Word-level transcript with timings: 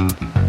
Mm-hmm. 0.00 0.39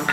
It's 0.00 0.08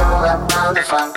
all 0.00 0.24
about 0.24 0.74
the 0.74 0.82
fun. 0.82 1.12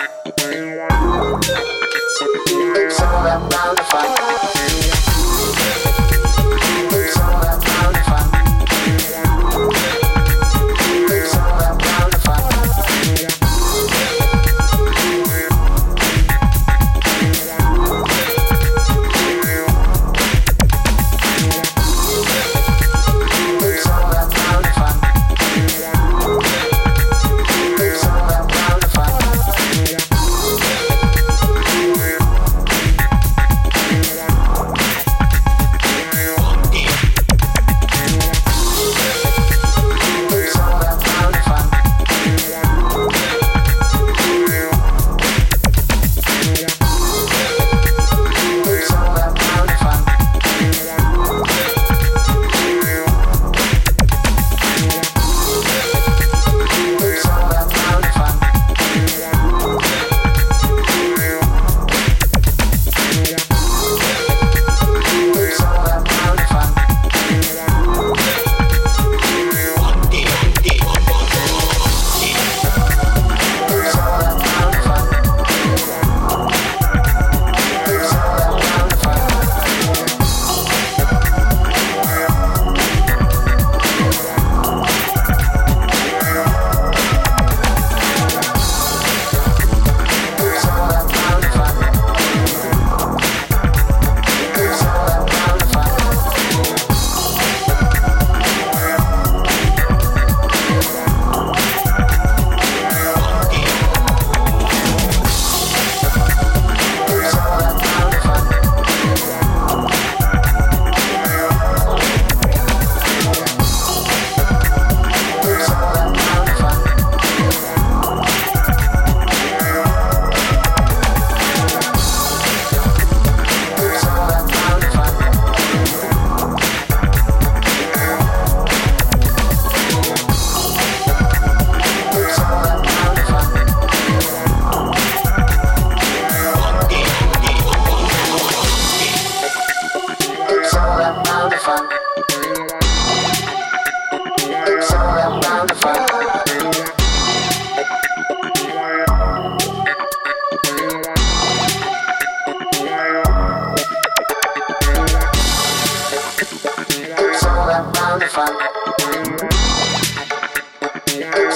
Total 161.36 161.52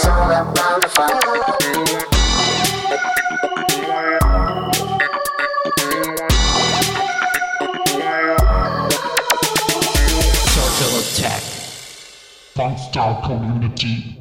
attack. 10.98 11.42
Funk 12.54 12.78
style 12.78 13.22
community. 13.24 14.19